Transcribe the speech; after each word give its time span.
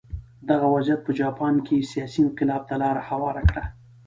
دغه 0.49 0.65
وضعیت 0.75 0.99
په 1.05 1.11
جاپان 1.21 1.53
کې 1.65 1.87
سیاسي 1.91 2.19
انقلاب 2.23 2.61
ته 2.69 2.75
لار 2.81 2.97
هواره 3.09 3.41
کړه. 3.49 3.63